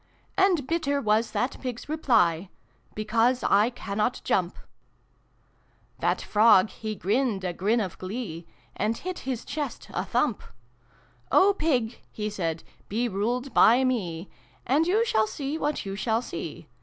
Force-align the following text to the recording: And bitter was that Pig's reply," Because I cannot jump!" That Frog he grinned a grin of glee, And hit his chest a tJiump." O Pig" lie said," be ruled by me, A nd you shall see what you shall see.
And 0.35 0.65
bitter 0.65 0.99
was 0.99 1.29
that 1.29 1.61
Pig's 1.61 1.87
reply," 1.87 2.49
Because 2.95 3.43
I 3.43 3.69
cannot 3.69 4.19
jump!" 4.23 4.57
That 5.99 6.23
Frog 6.23 6.71
he 6.71 6.95
grinned 6.95 7.43
a 7.43 7.53
grin 7.53 7.79
of 7.79 7.99
glee, 7.99 8.47
And 8.75 8.97
hit 8.97 9.19
his 9.29 9.45
chest 9.45 9.89
a 9.93 10.05
tJiump." 10.05 10.39
O 11.31 11.53
Pig" 11.53 12.01
lie 12.17 12.29
said," 12.29 12.63
be 12.89 13.07
ruled 13.09 13.53
by 13.53 13.83
me, 13.83 14.27
A 14.65 14.79
nd 14.79 14.87
you 14.87 15.05
shall 15.05 15.27
see 15.27 15.59
what 15.59 15.85
you 15.85 15.95
shall 15.95 16.23
see. 16.23 16.67